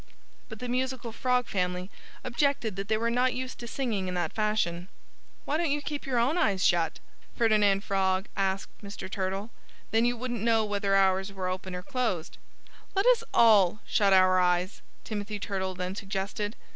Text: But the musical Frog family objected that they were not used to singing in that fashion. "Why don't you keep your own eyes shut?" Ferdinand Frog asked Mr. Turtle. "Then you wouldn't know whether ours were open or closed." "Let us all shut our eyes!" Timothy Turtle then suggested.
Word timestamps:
But 0.49 0.57
the 0.57 0.67
musical 0.67 1.11
Frog 1.11 1.45
family 1.45 1.91
objected 2.23 2.75
that 2.75 2.87
they 2.87 2.97
were 2.97 3.11
not 3.11 3.35
used 3.35 3.59
to 3.59 3.67
singing 3.67 4.07
in 4.07 4.15
that 4.15 4.33
fashion. 4.33 4.87
"Why 5.45 5.57
don't 5.57 5.69
you 5.69 5.79
keep 5.79 6.07
your 6.07 6.17
own 6.17 6.39
eyes 6.39 6.65
shut?" 6.65 6.97
Ferdinand 7.35 7.83
Frog 7.83 8.25
asked 8.35 8.73
Mr. 8.83 9.07
Turtle. 9.07 9.51
"Then 9.91 10.05
you 10.05 10.17
wouldn't 10.17 10.41
know 10.41 10.65
whether 10.65 10.95
ours 10.95 11.31
were 11.31 11.49
open 11.49 11.75
or 11.75 11.83
closed." 11.83 12.39
"Let 12.95 13.05
us 13.05 13.23
all 13.31 13.79
shut 13.85 14.11
our 14.11 14.39
eyes!" 14.39 14.81
Timothy 15.03 15.37
Turtle 15.39 15.75
then 15.75 15.93
suggested. 15.93 16.55